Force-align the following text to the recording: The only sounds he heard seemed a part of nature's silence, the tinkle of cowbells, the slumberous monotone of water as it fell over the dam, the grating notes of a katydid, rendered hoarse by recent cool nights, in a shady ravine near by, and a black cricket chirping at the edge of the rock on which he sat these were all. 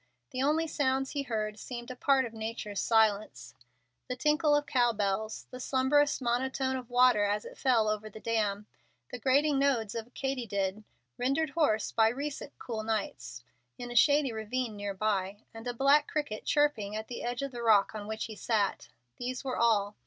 The 0.31 0.41
only 0.41 0.65
sounds 0.65 1.11
he 1.11 1.21
heard 1.21 1.59
seemed 1.59 1.91
a 1.91 1.95
part 1.95 2.25
of 2.25 2.33
nature's 2.33 2.79
silence, 2.79 3.53
the 4.07 4.15
tinkle 4.15 4.55
of 4.55 4.65
cowbells, 4.65 5.45
the 5.51 5.59
slumberous 5.59 6.19
monotone 6.19 6.75
of 6.75 6.89
water 6.89 7.23
as 7.23 7.45
it 7.45 7.55
fell 7.55 7.87
over 7.87 8.09
the 8.09 8.19
dam, 8.19 8.65
the 9.11 9.19
grating 9.19 9.59
notes 9.59 9.93
of 9.93 10.07
a 10.07 10.09
katydid, 10.09 10.83
rendered 11.19 11.51
hoarse 11.51 11.91
by 11.91 12.07
recent 12.07 12.57
cool 12.57 12.81
nights, 12.83 13.43
in 13.77 13.91
a 13.91 13.95
shady 13.95 14.31
ravine 14.31 14.75
near 14.75 14.95
by, 14.95 15.43
and 15.53 15.67
a 15.67 15.71
black 15.71 16.07
cricket 16.07 16.45
chirping 16.45 16.95
at 16.95 17.07
the 17.07 17.23
edge 17.23 17.43
of 17.43 17.51
the 17.51 17.61
rock 17.61 17.93
on 17.93 18.07
which 18.07 18.25
he 18.25 18.35
sat 18.35 18.89
these 19.19 19.43
were 19.43 19.57
all. 19.59 19.95